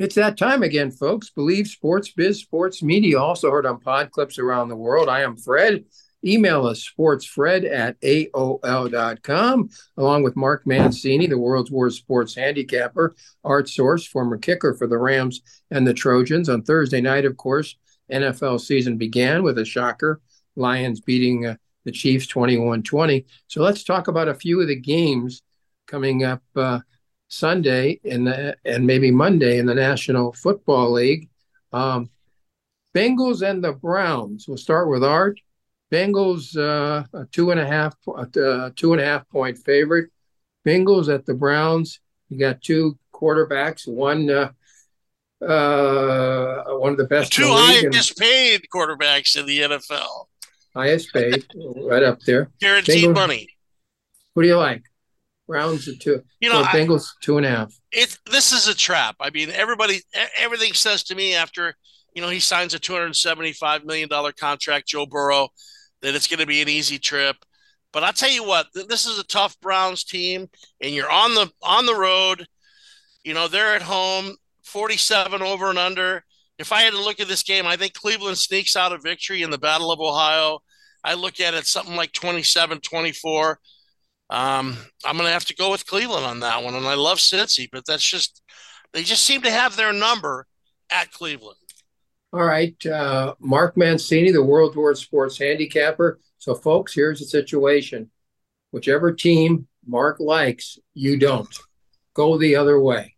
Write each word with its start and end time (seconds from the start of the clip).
It's 0.00 0.14
that 0.14 0.38
time 0.38 0.62
again, 0.62 0.90
folks. 0.90 1.28
Believe 1.28 1.66
Sports 1.66 2.10
Biz 2.12 2.40
Sports 2.40 2.82
Media, 2.82 3.20
also 3.20 3.50
heard 3.50 3.66
on 3.66 3.80
pod 3.80 4.10
clips 4.10 4.38
around 4.38 4.70
the 4.70 4.76
world. 4.76 5.10
I 5.10 5.20
am 5.20 5.36
Fred. 5.36 5.84
Email 6.24 6.66
us 6.66 6.90
sportsfred 6.90 7.70
at 7.70 8.00
AOL.com, 8.00 9.68
along 9.98 10.22
with 10.22 10.36
Mark 10.36 10.66
Mancini, 10.66 11.26
the 11.26 11.36
world's 11.36 11.70
worst 11.70 11.98
sports 11.98 12.34
handicapper, 12.34 13.14
Art 13.44 13.68
Source, 13.68 14.06
former 14.06 14.38
kicker 14.38 14.72
for 14.72 14.86
the 14.86 14.96
Rams 14.96 15.42
and 15.70 15.86
the 15.86 15.92
Trojans. 15.92 16.48
On 16.48 16.62
Thursday 16.62 17.02
night, 17.02 17.26
of 17.26 17.36
course, 17.36 17.76
NFL 18.10 18.62
season 18.62 18.96
began 18.96 19.42
with 19.42 19.58
a 19.58 19.66
shocker 19.66 20.22
Lions 20.56 21.02
beating 21.02 21.44
uh, 21.44 21.56
the 21.84 21.92
Chiefs 21.92 22.26
21 22.26 22.84
20. 22.84 23.26
So 23.48 23.62
let's 23.62 23.84
talk 23.84 24.08
about 24.08 24.28
a 24.28 24.34
few 24.34 24.62
of 24.62 24.68
the 24.68 24.80
games 24.80 25.42
coming 25.86 26.24
up 26.24 26.42
uh, 26.56 26.80
Sunday 27.30 28.00
in 28.02 28.24
the, 28.24 28.56
and 28.64 28.86
maybe 28.86 29.10
Monday 29.10 29.58
in 29.58 29.66
the 29.66 29.74
National 29.74 30.32
Football 30.32 30.92
League. 30.92 31.28
Um, 31.72 32.10
Bengals 32.94 33.48
and 33.48 33.62
the 33.62 33.72
Browns. 33.72 34.46
We'll 34.48 34.56
start 34.56 34.90
with 34.90 35.04
Art. 35.04 35.40
Bengals 35.92 36.56
uh, 36.56 37.04
a 37.12 37.24
two 37.26 37.50
and 37.52 37.60
a 37.60 37.66
half 37.66 37.96
uh, 38.06 38.70
two 38.76 38.92
and 38.92 39.00
a 39.00 39.04
half 39.04 39.28
point 39.28 39.58
favorite. 39.58 40.10
Bengals 40.66 41.12
at 41.12 41.24
the 41.24 41.34
Browns. 41.34 42.00
You 42.28 42.38
got 42.38 42.62
two 42.62 42.98
quarterbacks. 43.12 43.86
One 43.86 44.28
uh, 44.28 44.50
uh, 45.44 46.64
one 46.78 46.92
of 46.92 46.98
the 46.98 47.06
best. 47.06 47.32
Two 47.32 47.46
highest 47.46 48.18
paid 48.18 48.62
quarterbacks 48.74 49.38
in 49.38 49.46
the 49.46 49.60
NFL. 49.60 50.26
Highest 50.74 51.12
paid, 51.12 51.44
right 51.54 52.02
up 52.02 52.20
there. 52.20 52.50
Guaranteed 52.60 53.04
Bengals, 53.04 53.14
money. 53.14 53.48
What 54.34 54.42
do 54.42 54.48
you 54.48 54.56
like? 54.56 54.84
Browns 55.50 55.88
are 55.88 55.96
two. 55.96 56.22
You 56.38 56.48
know, 56.48 56.62
Bengals 56.62 57.08
I, 57.08 57.24
two 57.24 57.36
and 57.36 57.44
a 57.44 57.48
half. 57.50 57.74
It 57.90 58.16
this 58.30 58.52
is 58.52 58.68
a 58.68 58.74
trap. 58.74 59.16
I 59.18 59.30
mean, 59.30 59.50
everybody, 59.50 60.00
everything 60.38 60.74
says 60.74 61.02
to 61.04 61.16
me 61.16 61.34
after 61.34 61.74
you 62.14 62.22
know 62.22 62.28
he 62.28 62.38
signs 62.38 62.72
a 62.72 62.78
two 62.78 62.92
hundred 62.92 63.16
seventy-five 63.16 63.84
million 63.84 64.08
dollar 64.08 64.30
contract, 64.30 64.86
Joe 64.86 65.06
Burrow, 65.06 65.48
that 66.02 66.14
it's 66.14 66.28
going 66.28 66.38
to 66.38 66.46
be 66.46 66.62
an 66.62 66.68
easy 66.68 67.00
trip. 67.00 67.36
But 67.92 68.04
I'll 68.04 68.12
tell 68.12 68.30
you 68.30 68.44
what, 68.44 68.68
this 68.74 69.06
is 69.06 69.18
a 69.18 69.24
tough 69.24 69.58
Browns 69.58 70.04
team, 70.04 70.48
and 70.80 70.94
you're 70.94 71.10
on 71.10 71.34
the 71.34 71.50
on 71.62 71.84
the 71.84 71.96
road. 71.96 72.46
You 73.24 73.34
know, 73.34 73.48
they're 73.48 73.74
at 73.74 73.82
home, 73.82 74.36
forty-seven 74.62 75.42
over 75.42 75.68
and 75.68 75.80
under. 75.80 76.22
If 76.60 76.70
I 76.70 76.82
had 76.82 76.92
to 76.92 77.02
look 77.02 77.18
at 77.18 77.26
this 77.26 77.42
game, 77.42 77.66
I 77.66 77.76
think 77.76 77.94
Cleveland 77.94 78.38
sneaks 78.38 78.76
out 78.76 78.92
a 78.92 78.98
victory 78.98 79.42
in 79.42 79.50
the 79.50 79.58
Battle 79.58 79.90
of 79.90 79.98
Ohio. 79.98 80.60
I 81.02 81.14
look 81.14 81.40
at 81.40 81.54
it 81.54 81.66
something 81.66 81.96
like 81.96 82.12
27 82.12 82.80
24. 82.80 83.58
Um, 84.30 84.76
I'm 85.04 85.16
going 85.16 85.26
to 85.26 85.32
have 85.32 85.46
to 85.46 85.56
go 85.56 85.70
with 85.70 85.86
Cleveland 85.86 86.24
on 86.24 86.40
that 86.40 86.62
one. 86.62 86.74
And 86.74 86.86
I 86.86 86.94
love 86.94 87.18
Cincy, 87.18 87.68
but 87.70 87.84
that's 87.84 88.08
just, 88.08 88.42
they 88.92 89.02
just 89.02 89.24
seem 89.24 89.42
to 89.42 89.50
have 89.50 89.76
their 89.76 89.92
number 89.92 90.46
at 90.90 91.10
Cleveland. 91.10 91.58
All 92.32 92.44
right. 92.44 92.74
Uh, 92.86 93.34
Mark 93.40 93.76
Mancini, 93.76 94.30
the 94.30 94.42
World 94.42 94.76
War 94.76 94.94
Sports 94.94 95.36
handicapper. 95.36 96.20
So, 96.38 96.54
folks, 96.54 96.94
here's 96.94 97.18
the 97.18 97.26
situation. 97.26 98.10
Whichever 98.70 99.12
team 99.12 99.66
Mark 99.84 100.20
likes, 100.20 100.78
you 100.94 101.18
don't. 101.18 101.52
Go 102.14 102.38
the 102.38 102.54
other 102.54 102.80
way. 102.80 103.16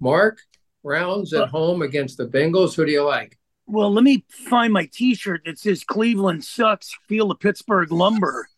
Mark, 0.00 0.40
Browns 0.82 1.32
at 1.34 1.48
home 1.48 1.82
against 1.82 2.18
the 2.18 2.26
Bengals. 2.26 2.74
Who 2.74 2.84
do 2.84 2.92
you 2.92 3.04
like? 3.04 3.38
Well, 3.66 3.92
let 3.92 4.02
me 4.02 4.24
find 4.28 4.72
my 4.72 4.88
T-shirt 4.92 5.42
that 5.44 5.58
says 5.58 5.84
"Cleveland 5.84 6.44
sucks." 6.44 6.96
Feel 7.08 7.28
the 7.28 7.34
Pittsburgh 7.34 7.92
lumber. 7.92 8.48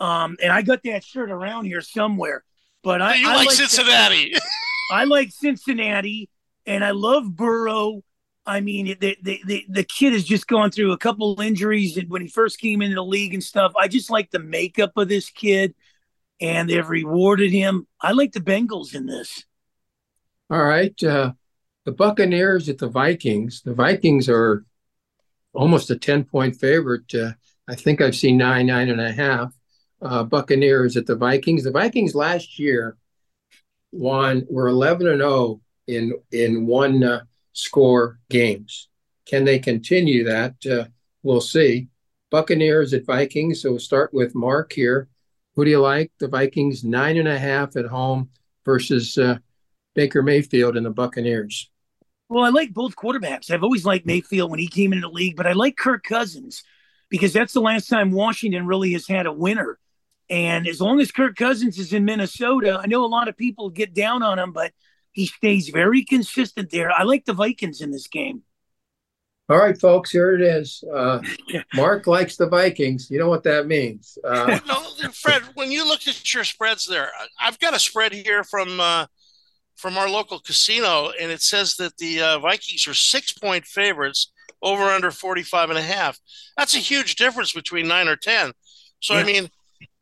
Um, 0.00 0.36
and 0.42 0.52
I 0.52 0.62
got 0.62 0.82
that 0.84 1.04
shirt 1.04 1.30
around 1.30 1.64
here 1.64 1.80
somewhere. 1.80 2.44
But 2.82 3.02
I, 3.02 3.16
you 3.16 3.28
I 3.28 3.36
like, 3.36 3.46
like 3.48 3.56
Cincinnati. 3.56 4.34
I 4.92 5.04
like 5.04 5.30
Cincinnati, 5.32 6.30
and 6.66 6.84
I 6.84 6.92
love 6.92 7.34
Burrow. 7.34 8.02
I 8.46 8.60
mean, 8.60 8.96
the, 8.98 9.16
the, 9.22 9.42
the, 9.44 9.66
the 9.68 9.84
kid 9.84 10.14
has 10.14 10.24
just 10.24 10.46
gone 10.46 10.70
through 10.70 10.92
a 10.92 10.98
couple 10.98 11.38
injuries 11.40 11.98
when 12.08 12.22
he 12.22 12.28
first 12.28 12.58
came 12.58 12.80
into 12.80 12.94
the 12.94 13.04
league 13.04 13.34
and 13.34 13.44
stuff. 13.44 13.72
I 13.78 13.88
just 13.88 14.08
like 14.08 14.30
the 14.30 14.38
makeup 14.38 14.92
of 14.96 15.08
this 15.08 15.28
kid, 15.28 15.74
and 16.40 16.70
they've 16.70 16.88
rewarded 16.88 17.50
him. 17.50 17.86
I 18.00 18.12
like 18.12 18.32
the 18.32 18.40
Bengals 18.40 18.94
in 18.94 19.06
this. 19.06 19.44
All 20.50 20.64
right. 20.64 21.02
Uh, 21.02 21.32
the 21.84 21.92
Buccaneers 21.92 22.68
at 22.70 22.78
the 22.78 22.88
Vikings. 22.88 23.60
The 23.62 23.74
Vikings 23.74 24.30
are 24.30 24.64
almost 25.52 25.90
a 25.90 25.96
10 25.96 26.24
point 26.24 26.56
favorite. 26.56 27.14
Uh, 27.14 27.32
I 27.68 27.74
think 27.74 28.00
I've 28.00 28.16
seen 28.16 28.38
nine, 28.38 28.66
nine 28.66 28.88
and 28.88 29.00
a 29.00 29.12
half 29.12 29.52
uh, 30.00 30.24
Buccaneers 30.24 30.96
at 30.96 31.06
the 31.06 31.16
Vikings. 31.16 31.64
The 31.64 31.70
Vikings 31.70 32.14
last 32.14 32.58
year 32.58 32.96
won 33.92 34.46
were 34.50 34.68
11 34.68 35.06
and 35.06 35.20
0 35.20 35.60
in 35.86 36.12
in 36.32 36.66
one 36.66 37.02
uh, 37.02 37.22
score 37.52 38.20
games. 38.30 38.88
Can 39.26 39.44
they 39.44 39.58
continue 39.58 40.24
that? 40.24 40.54
Uh, 40.66 40.84
we'll 41.22 41.40
see. 41.40 41.88
Buccaneers 42.30 42.92
at 42.94 43.06
Vikings. 43.06 43.62
So 43.62 43.70
we'll 43.70 43.80
start 43.80 44.12
with 44.12 44.34
Mark 44.34 44.72
here. 44.72 45.08
Who 45.54 45.64
do 45.64 45.70
you 45.70 45.80
like? 45.80 46.12
The 46.20 46.28
Vikings 46.28 46.84
nine 46.84 47.16
and 47.16 47.28
a 47.28 47.38
half 47.38 47.76
at 47.76 47.86
home 47.86 48.30
versus 48.64 49.18
uh, 49.18 49.38
Baker 49.94 50.22
Mayfield 50.22 50.76
and 50.76 50.86
the 50.86 50.90
Buccaneers. 50.90 51.70
Well, 52.28 52.44
I 52.44 52.50
like 52.50 52.74
both 52.74 52.94
quarterbacks. 52.94 53.50
I've 53.50 53.62
always 53.62 53.86
liked 53.86 54.06
Mayfield 54.06 54.50
when 54.50 54.60
he 54.60 54.68
came 54.68 54.92
into 54.92 55.08
the 55.08 55.12
league, 55.12 55.36
but 55.36 55.46
I 55.46 55.52
like 55.52 55.76
Kirk 55.76 56.04
Cousins 56.04 56.62
because 57.08 57.32
that's 57.32 57.54
the 57.54 57.60
last 57.60 57.88
time 57.88 58.12
Washington 58.12 58.66
really 58.66 58.92
has 58.92 59.08
had 59.08 59.26
a 59.26 59.32
winner. 59.32 59.78
And 60.30 60.68
as 60.68 60.80
long 60.80 61.00
as 61.00 61.10
Kirk 61.10 61.36
Cousins 61.36 61.78
is 61.78 61.92
in 61.92 62.04
Minnesota, 62.04 62.80
I 62.82 62.86
know 62.86 63.04
a 63.04 63.06
lot 63.06 63.28
of 63.28 63.36
people 63.36 63.70
get 63.70 63.94
down 63.94 64.22
on 64.22 64.38
him, 64.38 64.52
but 64.52 64.72
he 65.12 65.26
stays 65.26 65.70
very 65.70 66.04
consistent 66.04 66.70
there. 66.70 66.90
I 66.90 67.02
like 67.04 67.24
the 67.24 67.32
Vikings 67.32 67.80
in 67.80 67.90
this 67.90 68.06
game. 68.06 68.42
All 69.50 69.56
right, 69.56 69.80
folks, 69.80 70.10
here 70.10 70.34
it 70.34 70.42
is. 70.42 70.84
Uh, 70.94 71.20
Mark 71.74 72.06
likes 72.06 72.36
the 72.36 72.46
Vikings. 72.46 73.10
You 73.10 73.18
know 73.18 73.30
what 73.30 73.44
that 73.44 73.66
means. 73.66 74.18
Uh, 74.22 74.58
no, 74.66 75.10
Fred, 75.10 75.42
when 75.54 75.72
you 75.72 75.88
look 75.88 76.06
at 76.06 76.34
your 76.34 76.44
spreads 76.44 76.86
there, 76.86 77.10
I've 77.40 77.58
got 77.58 77.74
a 77.74 77.78
spread 77.78 78.12
here 78.12 78.44
from 78.44 78.78
uh, 78.78 79.06
from 79.76 79.96
our 79.96 80.10
local 80.10 80.40
casino, 80.40 81.12
and 81.18 81.30
it 81.30 81.40
says 81.40 81.76
that 81.76 81.96
the 81.96 82.20
uh, 82.20 82.38
Vikings 82.40 82.86
are 82.86 82.94
six 82.94 83.32
point 83.32 83.64
favorites 83.64 84.32
over 84.60 84.82
under 84.84 85.10
45 85.10 85.70
and 85.70 85.78
a 85.78 85.82
half. 85.82 86.18
That's 86.56 86.74
a 86.74 86.80
huge 86.80 87.16
difference 87.16 87.52
between 87.52 87.88
nine 87.88 88.08
or 88.08 88.16
10. 88.16 88.52
So, 89.00 89.14
yeah. 89.14 89.20
I 89.20 89.24
mean, 89.24 89.50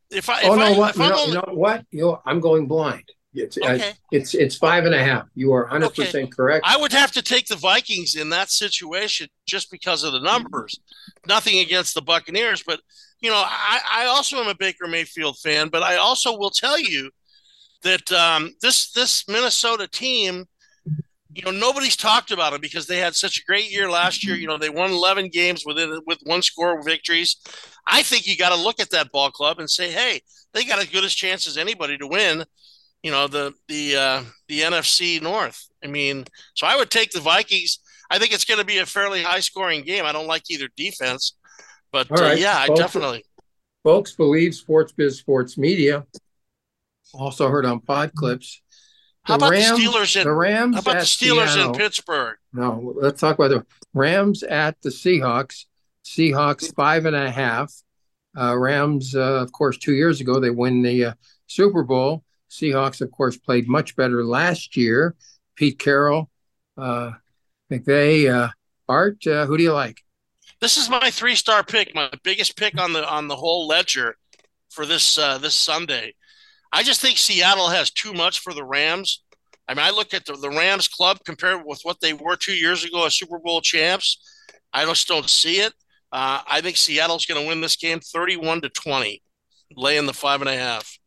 if 0.09 0.29
I, 0.29 0.43
oh 0.43 0.55
no, 0.55 0.65
I, 0.65 0.77
what? 0.77 0.97
Know, 0.97 1.17
only... 1.17 1.33
know 1.33 1.53
what? 1.53 1.85
You 1.91 2.01
know, 2.01 2.21
I'm 2.25 2.39
going 2.39 2.67
blind. 2.67 3.03
It's 3.33 3.57
okay. 3.57 3.93
it's 4.11 4.33
it's 4.33 4.55
five 4.55 4.85
and 4.85 4.95
a 4.95 5.03
half. 5.03 5.27
You 5.35 5.53
are 5.53 5.63
100 5.63 5.85
okay. 5.87 6.05
percent 6.05 6.35
correct. 6.35 6.65
I 6.67 6.77
would 6.77 6.91
have 6.91 7.11
to 7.13 7.21
take 7.21 7.47
the 7.47 7.55
Vikings 7.55 8.15
in 8.15 8.29
that 8.29 8.49
situation 8.49 9.27
just 9.45 9.69
because 9.69 10.03
of 10.03 10.13
the 10.13 10.19
numbers. 10.19 10.79
Nothing 11.27 11.59
against 11.59 11.93
the 11.93 12.01
Buccaneers, 12.01 12.63
but 12.65 12.79
you 13.19 13.29
know, 13.29 13.43
I, 13.45 13.79
I 13.91 14.05
also 14.05 14.37
am 14.37 14.47
a 14.47 14.55
Baker 14.55 14.87
Mayfield 14.87 15.37
fan, 15.39 15.69
but 15.69 15.83
I 15.83 15.97
also 15.97 16.37
will 16.37 16.49
tell 16.49 16.79
you 16.79 17.11
that 17.83 18.11
um, 18.11 18.53
this 18.61 18.91
this 18.91 19.27
Minnesota 19.27 19.87
team 19.87 20.45
you 21.37 21.43
know 21.43 21.51
nobody's 21.51 21.95
talked 21.95 22.31
about 22.31 22.51
them 22.51 22.61
because 22.61 22.87
they 22.87 22.97
had 22.97 23.15
such 23.15 23.37
a 23.37 23.45
great 23.45 23.71
year 23.71 23.91
last 23.91 24.25
year. 24.25 24.35
You 24.35 24.47
know 24.47 24.57
they 24.57 24.71
won 24.71 24.89
11 24.89 25.29
games 25.29 25.63
within 25.67 26.01
with 26.07 26.17
one 26.23 26.41
score 26.41 26.81
victories. 26.81 27.35
I 27.85 28.01
think 28.01 28.25
you 28.25 28.35
got 28.35 28.49
to 28.49 28.59
look 28.59 28.79
at 28.79 28.89
that 28.89 29.11
ball 29.11 29.29
club 29.29 29.59
and 29.59 29.69
say, 29.69 29.91
hey, 29.91 30.21
they 30.53 30.65
got 30.65 30.79
as 30.79 30.87
good 30.87 31.03
as 31.03 31.13
chance 31.13 31.47
as 31.47 31.55
anybody 31.55 31.95
to 31.99 32.07
win. 32.07 32.43
You 33.03 33.11
know 33.11 33.27
the 33.27 33.53
the 33.67 33.95
uh, 33.95 34.23
the 34.47 34.61
NFC 34.61 35.21
North. 35.21 35.63
I 35.83 35.87
mean, 35.87 36.25
so 36.55 36.65
I 36.65 36.75
would 36.75 36.89
take 36.89 37.11
the 37.11 37.19
Vikings. 37.19 37.81
I 38.09 38.17
think 38.17 38.33
it's 38.33 38.45
going 38.45 38.59
to 38.59 38.65
be 38.65 38.79
a 38.79 38.85
fairly 38.87 39.21
high 39.21 39.41
scoring 39.41 39.83
game. 39.83 40.05
I 40.05 40.13
don't 40.13 40.25
like 40.25 40.49
either 40.49 40.69
defense, 40.75 41.37
but 41.91 42.11
uh, 42.11 42.33
yeah, 42.35 42.65
folks, 42.65 42.79
I 42.79 42.83
definitely. 42.83 43.25
Folks 43.83 44.13
believe 44.13 44.55
Sports 44.55 44.91
Biz 44.91 45.19
Sports 45.19 45.55
Media. 45.55 46.03
Also 47.13 47.47
heard 47.47 47.65
on 47.65 47.79
Pod 47.79 48.11
Clips 48.15 48.63
how 49.27 49.35
about 49.35 49.51
Rams, 49.51 49.77
the 49.77 49.85
Steelers? 49.85 50.15
In, 50.15 50.23
the 50.23 50.33
Rams. 50.33 50.75
How 50.75 50.81
about 50.81 50.93
the 50.93 50.99
Steelers 50.99 51.53
Seattle. 51.53 51.73
in 51.73 51.77
Pittsburgh? 51.77 52.37
No, 52.53 52.93
let's 52.95 53.19
talk 53.19 53.37
about 53.37 53.49
the 53.49 53.65
Rams 53.93 54.41
at 54.43 54.81
the 54.81 54.89
Seahawks. 54.89 55.65
Seahawks 56.05 56.73
five 56.73 57.05
and 57.05 57.15
a 57.15 57.29
half. 57.29 57.73
Uh, 58.39 58.57
Rams, 58.57 59.15
uh, 59.15 59.41
of 59.41 59.51
course, 59.51 59.77
two 59.77 59.93
years 59.93 60.21
ago 60.21 60.39
they 60.39 60.49
win 60.49 60.81
the 60.81 61.05
uh, 61.05 61.13
Super 61.47 61.83
Bowl. 61.83 62.23
Seahawks, 62.49 63.01
of 63.01 63.11
course, 63.11 63.37
played 63.37 63.67
much 63.67 63.97
better 63.97 64.23
last 64.23 64.77
year. 64.77 65.15
Pete 65.55 65.77
Carroll, 65.77 66.29
uh, 66.77 67.11
McVay, 67.69 68.33
uh, 68.33 68.49
Art. 68.87 69.27
Uh, 69.27 69.45
who 69.45 69.57
do 69.57 69.63
you 69.63 69.73
like? 69.73 70.03
This 70.61 70.77
is 70.77 70.89
my 70.89 71.11
three-star 71.11 71.63
pick, 71.63 71.93
my 71.93 72.09
biggest 72.23 72.55
pick 72.55 72.79
on 72.79 72.93
the 72.93 73.07
on 73.07 73.27
the 73.27 73.35
whole 73.35 73.67
ledger 73.67 74.15
for 74.69 74.85
this 74.85 75.17
uh, 75.17 75.37
this 75.37 75.53
Sunday. 75.53 76.13
I 76.71 76.83
just 76.83 77.01
think 77.01 77.17
Seattle 77.17 77.69
has 77.69 77.91
too 77.91 78.13
much 78.13 78.39
for 78.39 78.53
the 78.53 78.63
Rams. 78.63 79.23
I 79.67 79.73
mean, 79.73 79.85
I 79.85 79.91
look 79.91 80.13
at 80.13 80.25
the, 80.25 80.33
the 80.33 80.49
Rams 80.49 80.87
club 80.87 81.19
compared 81.25 81.65
with 81.65 81.81
what 81.83 81.99
they 81.99 82.13
were 82.13 82.35
two 82.35 82.55
years 82.55 82.83
ago 82.83 83.05
as 83.05 83.15
Super 83.17 83.39
Bowl 83.39 83.61
champs. 83.61 84.17
I 84.73 84.85
just 84.85 85.07
don't 85.07 85.29
see 85.29 85.55
it. 85.59 85.73
Uh, 86.11 86.39
I 86.47 86.61
think 86.61 86.77
Seattle's 86.77 87.25
going 87.25 87.41
to 87.41 87.47
win 87.47 87.61
this 87.61 87.75
game 87.75 87.99
31 87.99 88.61
to 88.61 88.69
20, 88.69 89.21
laying 89.75 90.05
the 90.05 90.13
five 90.13 90.41
and 90.41 90.49
a 90.49 90.57
half. 90.57 90.97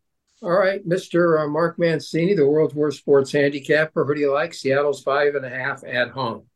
All 0.43 0.51
right, 0.51 0.87
Mr. 0.87 1.43
Uh, 1.43 1.49
Mark 1.49 1.79
Mancini, 1.79 2.35
the 2.35 2.47
world's 2.47 2.75
worst 2.75 2.99
sports 2.99 3.33
handicapper. 3.33 4.05
Who 4.05 4.15
do 4.15 4.21
you 4.21 4.33
like? 4.33 4.55
Seattle's 4.55 5.03
five 5.03 5.35
and 5.35 5.45
a 5.45 5.51
half 5.51 5.85
at 5.85 6.11
home. 6.11 6.47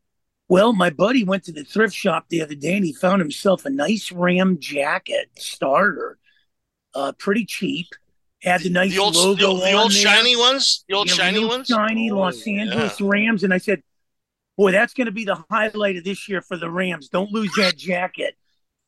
Well, 0.48 0.72
my 0.72 0.90
buddy 0.90 1.24
went 1.24 1.44
to 1.44 1.52
the 1.52 1.64
thrift 1.64 1.94
shop 1.94 2.26
the 2.28 2.42
other 2.42 2.54
day 2.54 2.76
and 2.76 2.84
he 2.84 2.92
found 2.92 3.20
himself 3.20 3.64
a 3.64 3.70
nice 3.70 4.12
Ram 4.12 4.58
jacket 4.58 5.30
starter, 5.38 6.18
uh, 6.94 7.12
pretty 7.12 7.46
cheap. 7.46 7.88
Had 8.44 8.60
the 8.60 8.70
nice 8.70 8.92
the 8.92 8.98
old, 8.98 9.16
logo 9.16 9.54
the, 9.54 9.64
the 9.64 9.72
old 9.72 9.92
shiny 9.92 10.36
ones, 10.36 10.84
the 10.88 10.94
old 10.94 11.08
Yeah, 11.08 11.14
shiny 11.14 11.44
ones, 11.44 11.66
shiny 11.66 12.10
Oh, 12.10 12.16
Los 12.16 12.46
Angeles 12.46 13.00
yeah. 13.00 13.06
Rams. 13.08 13.42
And 13.42 13.54
I 13.54 13.58
said, 13.58 13.82
boy, 14.56 14.72
that's 14.72 14.92
going 14.94 15.06
to 15.06 15.12
be 15.12 15.24
the 15.24 15.42
highlight 15.50 15.96
of 15.96 16.04
this 16.04 16.28
year 16.28 16.42
for 16.42 16.56
the 16.56 16.70
Rams. 16.70 17.08
Don't 17.08 17.32
lose 17.32 17.52
that 17.56 17.76
jacket. 17.76 18.36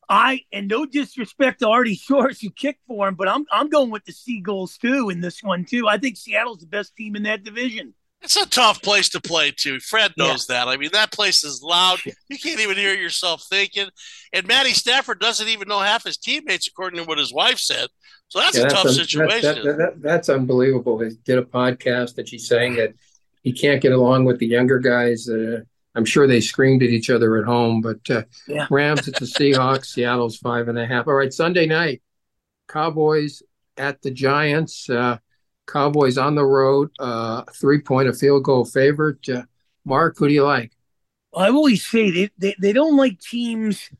I 0.08 0.42
and 0.52 0.68
no 0.68 0.86
disrespect 0.86 1.60
to 1.60 1.68
Artie 1.68 1.94
Shores 1.96 2.40
who 2.40 2.50
kicked 2.50 2.82
for 2.86 3.08
him, 3.08 3.14
but 3.16 3.28
I'm 3.28 3.44
I'm 3.50 3.68
going 3.68 3.90
with 3.90 4.04
the 4.04 4.12
Seagulls 4.12 4.78
too 4.78 5.10
in 5.10 5.20
this 5.20 5.42
one 5.42 5.64
too. 5.64 5.88
I 5.88 5.98
think 5.98 6.16
Seattle's 6.16 6.60
the 6.60 6.66
best 6.66 6.94
team 6.94 7.16
in 7.16 7.24
that 7.24 7.42
division. 7.42 7.94
It's 8.22 8.36
a 8.36 8.46
tough 8.48 8.82
place 8.82 9.08
to 9.10 9.20
play 9.20 9.52
too. 9.56 9.78
Fred 9.78 10.12
knows 10.16 10.46
that. 10.48 10.66
I 10.68 10.76
mean, 10.76 10.90
that 10.94 11.12
place 11.12 11.44
is 11.44 11.62
loud. 11.62 12.00
You 12.28 12.38
can't 12.38 12.60
even 12.60 12.76
hear 12.76 12.94
yourself 12.94 13.44
thinking. 13.48 13.88
And 14.32 14.46
Matty 14.48 14.70
Stafford 14.72 15.20
doesn't 15.20 15.46
even 15.48 15.68
know 15.68 15.78
half 15.78 16.04
his 16.04 16.16
teammates, 16.16 16.66
according 16.66 16.98
to 16.98 17.04
what 17.06 17.18
his 17.18 17.32
wife 17.32 17.58
said. 17.58 17.88
So 18.28 18.40
that's 18.40 18.56
Yeah, 18.58 18.64
a 18.64 18.70
tough 18.70 18.86
un- 18.86 18.92
situation. 18.94 19.54
that- 19.56 19.64
that- 19.64 19.78
that- 19.78 20.02
that's 20.02 20.28
unbelievable. 20.28 20.98
He 20.98 21.10
did 21.24 21.38
a 21.38 21.42
podcast 21.42 22.16
that 22.16 22.28
she's 22.28 22.48
saying 22.48 22.74
that 22.76 22.94
he 23.42 23.52
can't 23.52 23.80
get 23.80 23.92
along 23.92 24.24
with 24.24 24.38
the 24.40 24.46
younger 24.46 24.80
guys. 24.80 25.28
Uh, 25.28 25.60
I'm 25.94 26.04
sure 26.04 26.26
they 26.26 26.40
screamed 26.40 26.82
at 26.82 26.90
each 26.90 27.10
other 27.10 27.36
at 27.38 27.44
home, 27.44 27.80
but 27.80 28.00
uh, 28.10 28.22
Yeah. 28.48 28.66
Rams, 28.70 29.06
at 29.06 29.14
the 29.14 29.24
Seahawks. 29.26 29.86
Seattle's 29.86 30.36
five 30.36 30.66
and 30.68 30.78
a 30.78 30.84
half. 30.86 31.06
All 31.06 31.14
right, 31.14 31.32
Sunday 31.32 31.66
night, 31.66 32.02
Cowboys 32.68 33.42
at 33.76 34.02
the 34.02 34.10
Giants. 34.10 34.90
Uh, 34.90 35.18
Cowboys 35.66 36.18
on 36.18 36.34
the 36.34 36.44
road, 36.44 36.90
uh, 36.98 37.42
three 37.52 37.80
point, 37.80 38.08
a 38.08 38.12
field 38.12 38.44
goal 38.44 38.64
favorite. 38.64 39.28
Uh, 39.28 39.42
Mark, 39.84 40.16
who 40.18 40.28
do 40.28 40.34
you 40.34 40.44
like? 40.44 40.72
I 41.34 41.50
always 41.50 41.84
say 41.84 42.10
they, 42.10 42.30
they, 42.38 42.54
they 42.60 42.72
don't 42.72 42.96
like 42.96 43.20
teams 43.20 43.90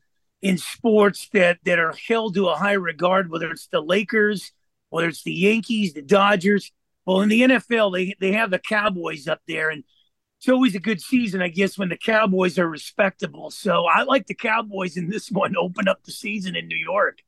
in 0.41 0.57
sports 0.57 1.29
that, 1.33 1.59
that 1.65 1.79
are 1.79 1.93
held 2.07 2.35
to 2.35 2.47
a 2.47 2.55
high 2.55 2.73
regard, 2.73 3.29
whether 3.29 3.51
it's 3.51 3.67
the 3.67 3.81
Lakers, 3.81 4.51
whether 4.89 5.07
it's 5.07 5.23
the 5.23 5.33
Yankees, 5.33 5.93
the 5.93 6.01
Dodgers. 6.01 6.71
Well, 7.05 7.21
in 7.21 7.29
the 7.29 7.41
NFL, 7.41 7.93
they, 7.93 8.15
they 8.19 8.33
have 8.33 8.49
the 8.49 8.59
Cowboys 8.59 9.27
up 9.27 9.41
there, 9.47 9.69
and 9.69 9.83
it's 10.39 10.49
always 10.49 10.75
a 10.75 10.79
good 10.79 11.01
season, 11.01 11.41
I 11.41 11.47
guess, 11.47 11.77
when 11.77 11.89
the 11.89 11.97
Cowboys 11.97 12.59
are 12.59 12.67
respectable. 12.67 13.49
So 13.49 13.85
I 13.85 14.03
like 14.03 14.27
the 14.27 14.33
Cowboys 14.33 14.97
in 14.97 15.09
this 15.09 15.31
one, 15.31 15.55
open 15.57 15.87
up 15.87 16.03
the 16.03 16.11
season 16.11 16.55
in 16.55 16.67
New 16.67 16.77
York. 16.77 17.19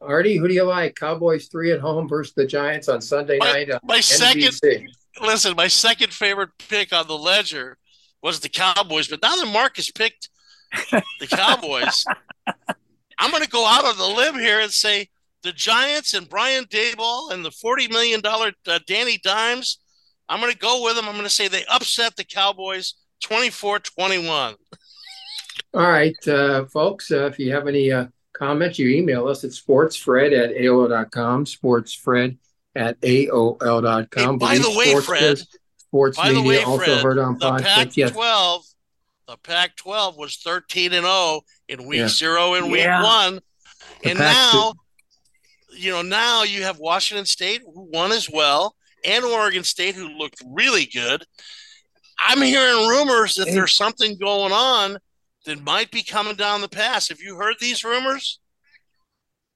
Artie, 0.00 0.36
who 0.36 0.46
do 0.48 0.54
you 0.54 0.62
like? 0.64 0.94
Cowboys 0.94 1.48
three 1.48 1.72
at 1.72 1.80
home 1.80 2.08
versus 2.08 2.34
the 2.34 2.46
Giants 2.46 2.88
on 2.88 3.00
Sunday 3.00 3.38
My- 3.38 3.52
night. 3.52 3.70
Uh, 3.70 3.80
My 3.84 4.00
second, 4.00 4.58
listen, 5.20 5.56
my 5.56 5.68
second 5.68 6.12
favorite 6.12 6.50
pick 6.68 6.92
on 6.92 7.06
the 7.08 7.18
ledger 7.18 7.78
was 8.22 8.40
the 8.40 8.48
Cowboys, 8.48 9.08
but 9.08 9.22
now 9.22 9.36
that 9.36 9.46
Marcus 9.52 9.90
picked 9.90 10.28
the 10.90 11.26
Cowboys, 11.28 12.04
I'm 13.18 13.30
going 13.30 13.42
to 13.42 13.48
go 13.48 13.66
out 13.66 13.84
on 13.84 13.96
the 13.96 14.06
limb 14.06 14.34
here 14.36 14.60
and 14.60 14.70
say 14.70 15.08
the 15.42 15.52
Giants 15.52 16.14
and 16.14 16.28
Brian 16.28 16.64
Daboll 16.64 17.32
and 17.32 17.44
the 17.44 17.50
$40 17.50 17.90
million 17.90 18.20
uh, 18.24 18.78
Danny 18.86 19.18
Dimes. 19.18 19.78
I'm 20.28 20.40
going 20.40 20.52
to 20.52 20.58
go 20.58 20.82
with 20.84 20.94
them. 20.96 21.06
I'm 21.06 21.12
going 21.14 21.24
to 21.24 21.30
say 21.30 21.48
they 21.48 21.64
upset 21.70 22.16
the 22.16 22.24
Cowboys 22.24 22.94
24 23.22 23.78
21. 23.80 24.54
All 25.74 25.80
right, 25.82 26.14
uh, 26.28 26.64
folks, 26.66 27.10
uh, 27.10 27.26
if 27.26 27.38
you 27.38 27.52
have 27.52 27.66
any 27.66 27.90
comments, 28.38 28.78
you 28.78 28.88
email 28.90 29.26
us 29.28 29.44
at 29.44 29.50
sportsfred 29.50 30.32
at 30.38 30.54
AOL.com, 30.56 31.44
sportsfred 31.44 32.36
at 32.74 33.00
AOL.com. 33.00 34.34
Hey, 34.34 34.36
by 34.38 34.58
the 34.58 34.70
way, 34.76 34.86
Sports 34.90 35.06
Fred, 35.06 35.20
Biz, 35.20 35.46
Sports 35.78 36.16
By 36.16 36.32
the 36.32 36.42
way, 36.42 36.62
also 36.62 36.84
Fred, 36.84 37.02
heard 37.02 37.18
on 37.18 37.38
the 37.38 37.50
Pac 37.50 37.62
podcasts. 37.88 37.96
Yes. 37.96 38.10
12, 38.12 38.64
the 39.26 39.36
Pac 39.38 39.76
12 39.76 40.16
was 40.16 40.36
13 40.36 40.92
and 40.92 41.04
0 41.04 41.40
in 41.68 41.86
week 41.86 41.98
Yeah. 42.00 42.08
zero 42.08 42.54
and 42.54 42.70
week 42.70 42.82
Yeah. 42.82 43.02
one. 43.02 43.40
The 44.02 44.10
and 44.10 44.18
Pac- 44.18 44.34
now, 44.52 44.74
you 45.76 45.90
know, 45.90 46.02
now 46.02 46.42
you 46.44 46.62
have 46.62 46.78
Washington 46.78 47.26
State 47.26 47.62
who 47.62 47.88
won 47.92 48.12
as 48.12 48.28
well, 48.30 48.74
and 49.04 49.24
Oregon 49.24 49.64
State 49.64 49.94
who 49.94 50.08
looked 50.08 50.42
really 50.46 50.86
good. 50.86 51.24
I'm 52.18 52.42
hearing 52.42 52.86
rumors 52.88 53.34
that 53.36 53.46
there's 53.46 53.74
something 53.74 54.18
going 54.18 54.52
on 54.52 54.98
that 55.46 55.62
might 55.62 55.90
be 55.90 56.02
coming 56.02 56.34
down 56.36 56.60
the 56.60 56.68
pass. 56.68 57.08
Have 57.08 57.20
you 57.20 57.36
heard 57.36 57.56
these 57.60 57.84
rumors? 57.84 58.40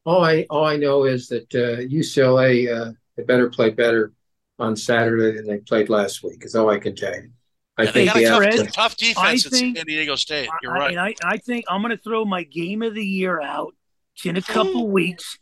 All 0.05 0.25
I 0.25 0.47
all 0.51 0.65
I 0.65 0.77
know 0.77 1.05
is 1.05 1.29
that 1.29 1.55
uh, 1.55 1.81
UCLA 1.83 2.69
uh, 2.75 2.93
they 3.17 3.23
better 3.23 3.49
play 3.51 3.71
better 3.71 4.13
on 4.59 4.77
Saturday 4.77 5.37
than 5.37 5.47
they 5.47 5.59
played 5.59 5.89
last 5.89 6.23
week. 6.23 6.45
Is 6.45 6.55
all 6.55 6.71
I 6.71 6.79
can 6.79 6.95
tell 6.97 7.15
you. 7.15 7.31
I 7.79 7.85
Yeah, 7.85 7.91
they 7.91 8.09
think 8.09 8.13
got 8.13 8.17
a 8.17 8.21
the 8.21 8.29
tough, 8.29 8.39
Fred, 8.39 8.73
tough 8.73 8.97
defense 8.97 9.19
I 9.19 9.33
at 9.33 9.41
think- 9.53 9.77
San 9.77 9.87
Diego 9.87 10.15
State. 10.17 10.49
You're 10.63 10.77
I, 10.77 10.95
right. 10.95 10.99
I, 10.99 11.15
I 11.35 11.37
think 11.39 11.65
I'm 11.69 11.83
going 11.83 11.97
to 11.97 12.03
throw 12.03 12.25
my 12.25 12.43
game 12.43 12.83
of 12.83 12.95
the 12.95 13.05
year 13.05 13.41
out. 13.41 13.75
It's 14.15 14.27
in 14.27 14.37
a 14.37 14.43
couple 14.43 14.89
weeks. 14.91 15.39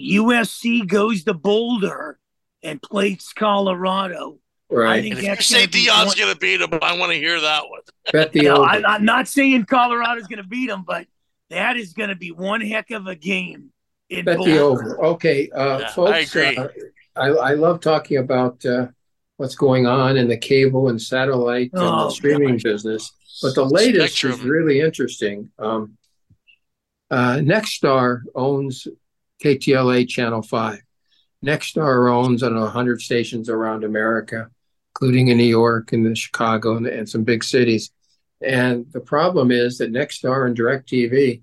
USC 0.00 0.86
goes 0.86 1.24
to 1.24 1.34
Boulder 1.34 2.18
and 2.62 2.80
plays 2.80 3.32
Colorado. 3.36 4.38
I 4.70 4.74
right. 4.74 5.02
think 5.02 5.14
And 5.16 5.18
if 5.18 5.24
you 5.24 5.30
that's 5.34 5.46
say 5.46 5.60
gonna 5.66 5.68
be 5.72 5.86
Deion's 5.86 6.06
one- 6.06 6.16
going 6.18 6.32
to 6.34 6.38
beat 6.40 6.60
him, 6.60 6.70
I 6.82 6.96
want 6.96 7.12
to 7.12 7.18
hear 7.18 7.40
that 7.40 7.68
one. 7.68 7.80
Bet 8.12 8.32
the 8.32 8.42
No, 8.42 8.56
over. 8.58 8.64
I, 8.66 8.82
I'm 8.86 9.04
not 9.04 9.26
saying 9.28 9.64
Colorado's 9.66 10.26
going 10.28 10.42
to 10.42 10.48
beat 10.48 10.68
them, 10.68 10.84
but 10.86 11.06
that 11.50 11.76
is 11.76 11.92
going 11.92 12.10
to 12.10 12.16
be 12.16 12.30
one 12.32 12.60
heck 12.60 12.90
of 12.90 13.06
a 13.06 13.14
game. 13.16 13.72
In 14.08 14.24
Bet 14.24 14.36
Boulder. 14.38 14.50
the 14.52 14.58
over. 14.60 15.04
Okay, 15.06 15.50
uh, 15.50 15.78
Yeah, 15.78 15.86
I 15.86 15.90
folks. 15.92 16.34
agree. 16.34 16.56
Uh, 16.56 16.68
I, 17.16 17.26
I 17.28 17.54
love 17.54 17.80
talking 17.80 18.16
about 18.18 18.64
uh, 18.66 18.88
what's 19.36 19.54
going 19.54 19.86
on 19.86 20.16
in 20.16 20.28
the 20.28 20.36
cable 20.36 20.88
and 20.88 21.00
satellite 21.00 21.70
and 21.72 21.82
Oh, 21.82 22.04
the 22.06 22.10
streaming 22.10 22.54
gosh. 22.54 22.62
business. 22.62 23.12
But 23.42 23.54
the 23.54 23.64
latest 23.64 24.22
is 24.24 24.40
really 24.40 24.80
interesting. 24.80 25.50
Um, 25.58 25.96
uh, 27.10 27.36
Nexstar 27.36 28.20
owns 28.34 28.86
KTLA 29.42 30.08
Channel 30.08 30.42
5. 30.42 30.80
Nexstar 31.44 32.12
owns, 32.12 32.42
I 32.42 32.46
don't 32.48 32.56
know, 32.56 32.62
100 32.64 33.00
stations 33.00 33.48
around 33.48 33.82
America, 33.84 34.50
including 34.94 35.28
in 35.28 35.38
New 35.38 35.44
York 35.44 35.92
and 35.92 36.04
the 36.04 36.14
Chicago 36.14 36.76
and, 36.76 36.86
and 36.86 37.08
some 37.08 37.24
big 37.24 37.44
cities. 37.44 37.90
And 38.42 38.86
the 38.92 39.00
problem 39.00 39.50
is 39.50 39.78
that 39.78 39.92
Nexstar 39.92 40.46
and 40.46 40.56
DirecTV 40.56 41.42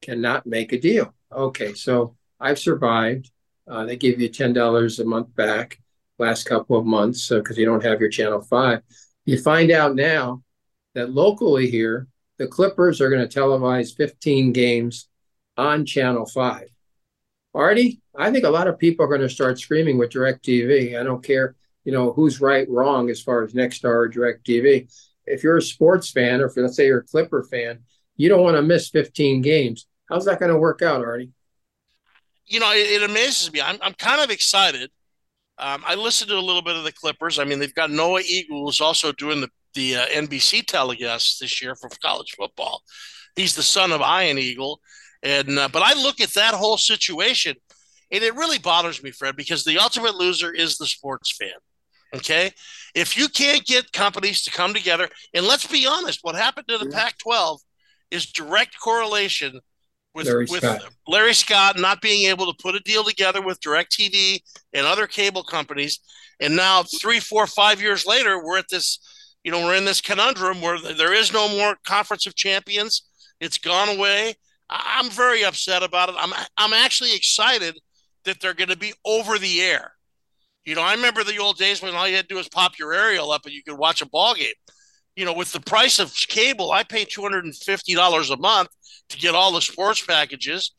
cannot 0.00 0.46
make 0.46 0.72
a 0.72 0.80
deal. 0.80 1.14
Okay, 1.32 1.74
so 1.74 2.16
I've 2.40 2.58
survived. 2.58 3.30
Uh, 3.68 3.84
they 3.84 3.96
give 3.96 4.20
you 4.20 4.28
$10 4.28 4.98
a 4.98 5.04
month 5.04 5.34
back 5.34 5.78
last 6.18 6.44
couple 6.44 6.78
of 6.78 6.86
months 6.86 7.28
because 7.28 7.56
you 7.56 7.64
don't 7.64 7.84
have 7.84 8.00
your 8.00 8.10
Channel 8.10 8.40
5. 8.42 8.82
You 9.24 9.38
find 9.40 9.70
out 9.70 9.94
now 9.94 10.42
that 10.94 11.10
locally 11.10 11.70
here, 11.70 12.08
the 12.38 12.46
Clippers 12.46 13.00
are 13.00 13.10
going 13.10 13.26
to 13.26 13.38
televise 13.38 13.96
15 13.96 14.52
games 14.52 15.08
on 15.56 15.84
Channel 15.84 16.26
5. 16.26 16.68
Artie, 17.54 18.00
I 18.16 18.30
think 18.30 18.44
a 18.44 18.50
lot 18.50 18.68
of 18.68 18.78
people 18.78 19.04
are 19.04 19.08
going 19.08 19.20
to 19.20 19.28
start 19.28 19.58
screaming 19.58 19.98
with 19.98 20.10
DirecTV. 20.10 20.98
I 20.98 21.02
don't 21.02 21.24
care, 21.24 21.56
you 21.84 21.92
know, 21.92 22.12
who's 22.12 22.40
right, 22.40 22.68
wrong 22.68 23.10
as 23.10 23.22
far 23.22 23.42
as 23.42 23.52
Nexstar 23.52 23.84
or 23.84 24.08
DirecTV. 24.08 24.92
If 25.26 25.42
you're 25.42 25.58
a 25.58 25.62
sports 25.62 26.10
fan, 26.10 26.40
or 26.40 26.46
if 26.46 26.56
let's 26.56 26.76
say 26.76 26.86
you're 26.86 26.98
a 26.98 27.04
Clipper 27.04 27.42
fan, 27.42 27.80
you 28.16 28.28
don't 28.28 28.42
want 28.42 28.56
to 28.56 28.62
miss 28.62 28.90
15 28.90 29.42
games. 29.42 29.86
How's 30.08 30.24
that 30.24 30.40
going 30.40 30.52
to 30.52 30.58
work 30.58 30.82
out, 30.82 31.04
Artie? 31.04 31.30
you 32.50 32.58
know, 32.60 32.72
it, 32.72 33.02
it 33.02 33.08
amazes 33.08 33.50
me. 33.52 33.62
I'm, 33.62 33.78
I'm 33.80 33.94
kind 33.94 34.20
of 34.20 34.30
excited. 34.30 34.90
Um, 35.58 35.82
I 35.86 35.94
listened 35.94 36.30
to 36.30 36.36
a 36.36 36.40
little 36.40 36.62
bit 36.62 36.76
of 36.76 36.84
the 36.84 36.92
Clippers. 36.92 37.38
I 37.38 37.44
mean, 37.44 37.58
they've 37.58 37.74
got 37.74 37.90
Noah 37.90 38.22
Eagle, 38.26 38.66
who's 38.66 38.80
also 38.80 39.12
doing 39.12 39.40
the, 39.40 39.48
the 39.74 39.96
uh, 39.96 40.06
NBC 40.06 40.66
telecast 40.66 41.38
this 41.40 41.62
year 41.62 41.74
for 41.76 41.88
college 42.02 42.34
football. 42.36 42.82
He's 43.36 43.54
the 43.54 43.62
son 43.62 43.92
of 43.92 44.00
Ian 44.00 44.38
Eagle. 44.38 44.80
And, 45.22 45.58
uh, 45.58 45.68
but 45.72 45.82
I 45.82 45.94
look 45.94 46.20
at 46.20 46.34
that 46.34 46.54
whole 46.54 46.76
situation 46.76 47.54
and 48.10 48.24
it 48.24 48.34
really 48.34 48.58
bothers 48.58 49.02
me, 49.02 49.12
Fred, 49.12 49.36
because 49.36 49.62
the 49.62 49.78
ultimate 49.78 50.16
loser 50.16 50.52
is 50.52 50.76
the 50.76 50.86
sports 50.86 51.30
fan. 51.36 51.50
Okay. 52.14 52.50
If 52.94 53.16
you 53.16 53.28
can't 53.28 53.64
get 53.64 53.92
companies 53.92 54.42
to 54.42 54.50
come 54.50 54.74
together, 54.74 55.08
and 55.32 55.46
let's 55.46 55.66
be 55.66 55.86
honest, 55.86 56.20
what 56.22 56.34
happened 56.34 56.66
to 56.68 56.78
the 56.78 56.86
Pac 56.86 57.18
12 57.18 57.60
is 58.10 58.26
direct 58.26 58.78
correlation 58.80 59.60
with 60.14 60.26
Larry 60.26 60.46
with 60.50 60.62
Scott. 60.62 60.82
Larry 61.06 61.34
Scott 61.34 61.78
not 61.78 62.00
being 62.00 62.28
able 62.28 62.52
to 62.52 62.62
put 62.62 62.74
a 62.74 62.80
deal 62.80 63.04
together 63.04 63.40
with 63.40 63.60
DirecTV 63.60 64.40
and 64.72 64.86
other 64.86 65.06
cable 65.06 65.44
companies. 65.44 66.00
And 66.40 66.56
now, 66.56 66.82
three, 66.82 67.20
four, 67.20 67.46
five 67.46 67.80
years 67.80 68.06
later, 68.06 68.42
we're 68.42 68.58
at 68.58 68.68
this, 68.70 68.98
you 69.44 69.52
know, 69.52 69.60
we're 69.64 69.76
in 69.76 69.84
this 69.84 70.00
conundrum 70.00 70.60
where 70.60 70.80
there 70.80 71.12
is 71.12 71.32
no 71.32 71.48
more 71.48 71.76
Conference 71.86 72.26
of 72.26 72.34
Champions. 72.34 73.02
It's 73.40 73.58
gone 73.58 73.88
away. 73.88 74.34
I'm 74.68 75.10
very 75.10 75.44
upset 75.44 75.82
about 75.82 76.08
it. 76.08 76.14
I'm 76.18 76.32
I'm 76.56 76.72
actually 76.72 77.14
excited 77.14 77.78
that 78.24 78.40
they're 78.40 78.54
going 78.54 78.68
to 78.68 78.76
be 78.76 78.92
over 79.04 79.38
the 79.38 79.60
air. 79.60 79.92
You 80.64 80.74
know, 80.74 80.82
I 80.82 80.94
remember 80.94 81.24
the 81.24 81.38
old 81.38 81.56
days 81.56 81.82
when 81.82 81.94
all 81.94 82.06
you 82.06 82.16
had 82.16 82.28
to 82.28 82.34
do 82.34 82.36
was 82.36 82.48
pop 82.48 82.78
your 82.78 82.92
aerial 82.92 83.32
up 83.32 83.44
and 83.44 83.54
you 83.54 83.62
could 83.62 83.78
watch 83.78 84.02
a 84.02 84.06
ball 84.06 84.34
game. 84.34 84.52
You 85.16 85.24
know, 85.24 85.32
with 85.32 85.52
the 85.52 85.60
price 85.60 85.98
of 85.98 86.14
cable, 86.14 86.70
I 86.70 86.82
pay 86.84 87.04
two 87.04 87.22
hundred 87.22 87.44
and 87.44 87.54
fifty 87.56 87.94
dollars 87.94 88.30
a 88.30 88.36
month 88.36 88.68
to 89.08 89.18
get 89.18 89.34
all 89.34 89.52
the 89.52 89.60
sports 89.60 90.04
packages, 90.04 90.72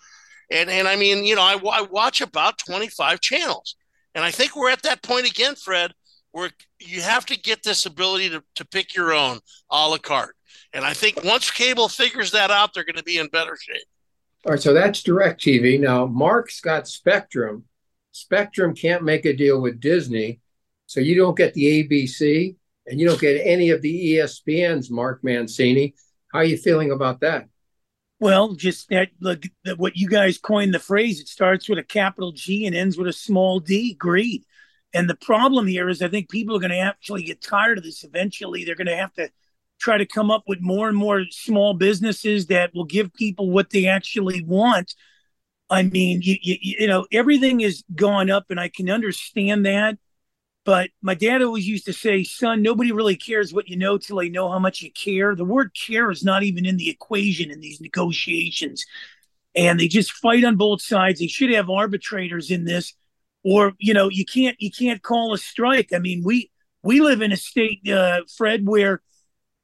and 0.50 0.70
and 0.70 0.88
I 0.88 0.96
mean, 0.96 1.26
you 1.26 1.36
know, 1.36 1.42
I, 1.42 1.58
I 1.72 1.82
watch 1.82 2.22
about 2.22 2.58
twenty 2.58 2.88
five 2.88 3.20
channels, 3.20 3.76
And 4.16 4.24
I 4.24 4.32
think 4.32 4.56
we're 4.56 4.70
at 4.72 4.84
that 4.84 5.04
point 5.04 5.30
again, 5.30 5.56
Fred, 5.56 5.94
where 6.32 6.50
you 6.80 7.02
have 7.02 7.26
to 7.28 7.38
get 7.40 7.64
this 7.64 7.86
ability 7.86 8.30
to, 8.30 8.44
to 8.56 8.66
pick 8.66 8.96
your 8.96 9.14
own 9.14 9.40
a 9.70 9.88
la 9.90 9.98
carte. 9.98 10.36
And 10.74 10.86
I 10.86 10.94
think 10.94 11.24
once 11.24 11.52
cable 11.52 11.90
figures 11.90 12.32
that 12.32 12.52
out, 12.52 12.74
they're 12.74 12.86
going 12.86 12.96
to 12.96 13.04
be 13.04 13.18
in 13.18 13.28
better 13.28 13.58
shape. 13.58 13.84
All 14.46 14.54
right, 14.54 14.62
so 14.62 14.74
that's 14.74 15.04
Direct 15.04 15.40
TV. 15.42 15.80
Now, 15.80 16.06
Mark's 16.06 16.62
got 16.62 16.88
Spectrum. 16.88 17.66
Spectrum 18.12 18.76
can't 18.76 19.04
make 19.04 19.26
a 19.26 19.36
deal 19.36 19.62
with 19.62 19.80
Disney, 19.80 20.40
so 20.86 21.00
you 21.00 21.16
don't 21.16 21.38
get 21.38 21.54
the 21.54 21.84
ABC 21.84 22.56
and 22.88 23.00
you 23.00 23.08
don't 23.08 23.22
get 23.22 23.42
any 23.46 23.70
of 23.70 23.82
the 23.82 24.16
ESPNs, 24.16 24.92
Mark 24.92 25.24
Mancini. 25.24 25.96
How 26.32 26.40
are 26.40 26.46
you 26.46 26.58
feeling 26.58 26.92
about 26.92 27.22
that? 27.22 27.48
Well, 28.20 28.54
just 28.54 28.90
that 28.90 29.10
look 29.20 29.44
that 29.66 29.80
what 29.80 29.98
you 29.98 30.08
guys 30.08 30.38
coined 30.38 30.74
the 30.74 30.80
phrase. 30.80 31.20
It 31.20 31.28
starts 31.28 31.68
with 31.68 31.80
a 31.80 31.84
capital 31.84 32.32
G 32.32 32.68
and 32.68 32.76
ends 32.76 32.98
with 32.98 33.08
a 33.08 33.14
small 33.14 33.60
D. 33.60 33.96
Greed. 33.96 34.44
And 34.94 35.10
the 35.10 35.16
problem 35.16 35.68
here 35.68 35.90
is, 35.90 36.02
I 36.02 36.08
think 36.08 36.30
people 36.30 36.56
are 36.56 36.60
going 36.60 36.72
to 36.72 36.78
actually 36.78 37.24
get 37.24 37.42
tired 37.42 37.78
of 37.78 37.84
this. 37.84 38.04
Eventually, 38.04 38.64
they're 38.64 38.76
going 38.76 38.88
to 38.88 38.96
have 38.96 39.14
to 39.14 39.30
try 39.80 39.98
to 39.98 40.06
come 40.06 40.30
up 40.30 40.44
with 40.48 40.62
more 40.62 40.88
and 40.88 40.98
more 40.98 41.24
small 41.32 41.74
businesses 41.74 42.48
that 42.48 42.72
will 42.76 42.86
give 42.86 43.14
people 43.14 43.50
what 43.50 43.72
they 43.72 43.88
actually 43.88 44.44
want. 44.44 44.94
I 45.72 45.84
mean, 45.84 46.22
you, 46.22 46.36
you, 46.42 46.58
you 46.60 46.88
know, 46.88 47.08
everything 47.14 47.62
is 47.62 47.84
gone 47.96 48.30
up, 48.30 48.48
and 48.50 48.60
I 48.60 48.68
can 48.68 48.90
understand 48.90 49.66
that. 49.66 49.98
But 50.66 50.90
my 51.02 51.16
dad 51.16 51.42
always 51.42 51.68
used 51.68 51.86
to 51.86 51.94
say, 51.94 52.24
son, 52.24 52.62
nobody 52.62 52.92
really 52.92 53.16
cares 53.16 53.54
what 53.54 53.68
you 53.70 53.78
know 53.78 53.98
till 53.98 54.18
they 54.18 54.30
know 54.30 54.52
how 54.52 54.60
much 54.60 54.82
you 54.82 54.92
care. 54.92 55.34
The 55.34 55.46
word 55.46 55.72
care 55.74 56.12
is 56.12 56.24
not 56.24 56.44
even 56.44 56.66
in 56.66 56.78
the 56.78 56.90
equation 56.90 57.50
in 57.50 57.62
these 57.62 57.82
negotiations. 57.82 58.86
And 59.56 59.80
they 59.80 59.88
just 59.88 60.12
fight 60.12 60.44
on 60.44 60.58
both 60.58 60.82
sides. 60.82 61.20
They 61.20 61.28
should 61.28 61.52
have 61.52 61.70
arbitrators 61.70 62.52
in 62.52 62.66
this, 62.66 62.94
or 63.44 63.74
you 63.80 63.94
know, 63.94 64.10
you 64.10 64.26
can't 64.26 64.56
you 64.60 64.72
can't 64.72 65.02
call 65.02 65.34
a 65.34 65.38
strike. 65.38 65.94
I 65.94 66.00
mean, 66.00 66.22
we 66.24 66.52
we 66.84 67.02
live 67.02 67.22
in 67.22 67.32
a 67.32 67.38
state, 67.38 67.88
uh, 67.90 68.22
Fred, 68.38 68.68
where 68.68 69.02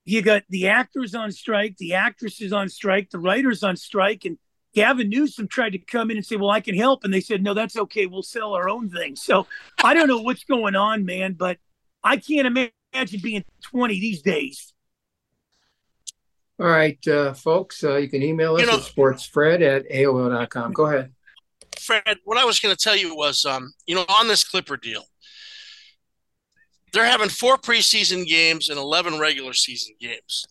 you 0.03 0.21
got 0.21 0.43
the 0.49 0.69
actors 0.69 1.13
on 1.13 1.31
strike, 1.31 1.77
the 1.77 1.93
actresses 1.93 2.53
on 2.53 2.69
strike, 2.69 3.11
the 3.11 3.19
writers 3.19 3.63
on 3.63 3.75
strike, 3.75 4.25
and 4.25 4.37
Gavin 4.77 5.09
Newsom 5.09 5.47
tried 5.47 5.71
to 5.71 5.79
come 5.79 6.11
in 6.11 6.17
and 6.17 6.25
say, 6.25 6.35
"Well, 6.35 6.51
I 6.51 6.61
can 6.61 6.75
help," 6.75 7.03
and 7.03 7.11
they 7.11 7.19
said, 7.19 7.41
"No, 7.41 7.55
that's 7.55 7.75
okay. 7.75 8.05
We'll 8.05 8.21
sell 8.21 8.53
our 8.53 8.69
own 8.69 8.91
thing." 8.91 9.15
So 9.15 9.47
I 9.83 9.95
don't 9.95 10.07
know 10.07 10.19
what's 10.19 10.43
going 10.43 10.75
on, 10.75 11.03
man, 11.03 11.33
but 11.33 11.57
I 12.03 12.17
can't 12.17 12.45
imagine 12.45 13.19
being 13.23 13.43
20 13.63 13.99
these 13.99 14.21
days. 14.21 14.75
All 16.59 16.67
right, 16.67 17.07
uh, 17.07 17.33
folks, 17.33 17.83
uh, 17.83 17.95
you 17.95 18.07
can 18.07 18.21
email 18.21 18.53
us 18.53 18.61
you 18.61 18.67
know, 18.67 18.73
at 18.73 18.81
sportsfred 18.81 19.63
at 19.63 19.89
AOL.com. 19.89 20.73
Go 20.73 20.85
ahead. 20.85 21.11
Fred, 21.79 22.19
what 22.23 22.37
I 22.37 22.45
was 22.45 22.59
going 22.59 22.75
to 22.75 22.79
tell 22.79 22.95
you 22.95 23.15
was, 23.15 23.45
um, 23.45 23.73
you 23.87 23.95
know, 23.95 24.05
on 24.07 24.27
this 24.27 24.43
Clipper 24.43 24.77
deal, 24.77 25.05
they're 26.93 27.03
having 27.03 27.29
four 27.29 27.57
preseason 27.57 28.27
games 28.27 28.69
and 28.69 28.77
11 28.77 29.17
regular 29.17 29.53
season 29.53 29.95
games. 29.99 30.45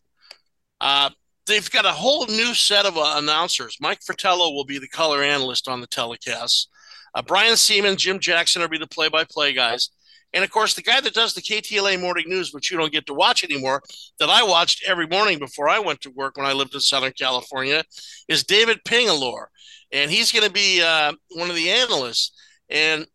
Uh, 0.81 1.11
they've 1.47 1.71
got 1.71 1.85
a 1.85 1.93
whole 1.93 2.27
new 2.27 2.55
set 2.55 2.87
of 2.87 2.97
uh, 2.97 3.15
announcers. 3.17 3.77
Mike 3.81 4.01
Fratello 4.05 4.53
will 4.53 4.65
be 4.65 4.79
the 4.79 4.89
color 4.89 5.23
analyst 5.23 5.69
on 5.69 5.81
the 5.81 5.87
telecast. 5.87 6.69
Uh, 7.15 7.23
Brian 7.23 7.55
Sieman, 7.55 7.97
Jim 7.97 8.19
Jackson 8.19 8.63
will 8.63 8.69
be 8.69 8.79
the 8.79 8.87
play-by-play 8.87 9.53
guys. 9.53 9.91
And 10.33 10.45
of 10.45 10.51
course, 10.51 10.75
the 10.75 10.83
guy 10.83 11.01
that 11.01 11.15
does 11.15 11.35
the 11.35 11.41
KTLA 11.41 12.01
morning 12.01 12.29
news, 12.29 12.53
which 12.53 12.71
you 12.71 12.77
don't 12.77 12.93
get 12.93 13.07
to 13.07 13.15
watch 13.15 13.45
anymore, 13.45 13.83
that 14.19 14.29
I 14.29 14.43
watched 14.43 14.85
every 14.87 15.07
morning 15.07 15.39
before 15.39 15.69
I 15.69 15.79
went 15.79 16.01
to 16.03 16.11
work 16.11 16.37
when 16.37 16.47
I 16.47 16.53
lived 16.53 16.75
in 16.75 16.81
Southern 16.81 17.13
California, 17.13 17.85
is 18.29 18.45
David 18.45 18.81
Pingalore. 18.85 19.47
And 19.93 20.11
he's 20.11 20.33
going 20.33 20.45
to 20.45 20.53
be 20.53 20.83
uh, 20.83 21.13
one 21.31 21.49
of 21.49 21.57
the 21.57 21.71
analysts. 21.71 22.33
And 22.69 23.07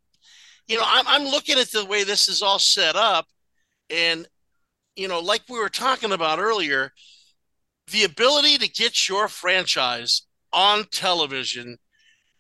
you 0.72 0.78
know, 0.78 0.84
I'm, 0.86 1.06
I'm 1.06 1.26
looking 1.26 1.60
at 1.60 1.70
the 1.70 1.86
way 1.86 2.06
this 2.06 2.30
is 2.30 2.42
all 2.42 2.58
set 2.58 2.96
up, 2.96 3.26
and 3.90 4.26
you 4.96 5.10
know, 5.10 5.20
like 5.20 5.42
we 5.50 5.60
were 5.60 5.68
talking 5.68 6.14
about 6.14 6.40
earlier, 6.40 6.94
the 7.92 8.04
ability 8.04 8.58
to 8.58 8.70
get 8.70 9.08
your 9.08 9.28
franchise 9.28 10.24
on 10.54 10.86
television 10.92 11.78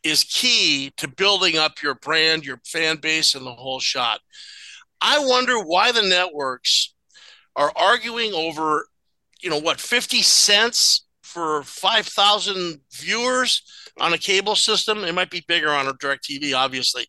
is 0.03 0.23
key 0.23 0.91
to 0.97 1.07
building 1.07 1.57
up 1.57 1.81
your 1.81 1.95
brand, 1.95 2.45
your 2.45 2.59
fan 2.65 2.97
base, 2.97 3.35
and 3.35 3.45
the 3.45 3.53
whole 3.53 3.79
shot. 3.79 4.19
I 4.99 5.19
wonder 5.19 5.59
why 5.59 5.91
the 5.91 6.01
networks 6.01 6.93
are 7.55 7.71
arguing 7.75 8.33
over, 8.33 8.87
you 9.41 9.49
know, 9.49 9.59
what, 9.59 9.79
50 9.79 10.21
cents 10.21 11.05
for 11.21 11.63
5,000 11.63 12.79
viewers 12.93 13.63
on 13.99 14.13
a 14.13 14.17
cable 14.17 14.55
system? 14.55 15.03
It 15.03 15.13
might 15.13 15.29
be 15.29 15.43
bigger 15.47 15.69
on 15.69 15.87
a 15.87 15.93
DirecTV, 15.93 16.55
obviously. 16.55 17.07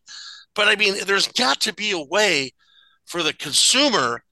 But 0.55 0.67
I 0.67 0.75
mean, 0.75 0.95
there's 1.05 1.27
got 1.27 1.61
to 1.61 1.73
be 1.73 1.91
a 1.91 2.03
way 2.03 2.51
for 3.05 3.23
the 3.23 3.33
consumer 3.33 4.23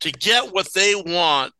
to 0.00 0.12
get 0.12 0.52
what 0.52 0.72
they 0.74 0.94
want 0.94 1.52